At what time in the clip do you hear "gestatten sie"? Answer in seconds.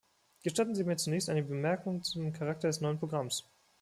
0.41-0.83